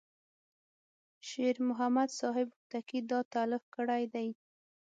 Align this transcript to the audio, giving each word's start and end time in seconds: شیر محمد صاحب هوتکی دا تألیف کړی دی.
شیر 1.27 1.55
محمد 1.67 2.09
صاحب 2.19 2.47
هوتکی 2.55 2.99
دا 3.09 3.19
تألیف 3.33 3.63
کړی 3.75 4.03
دی. 4.13 4.27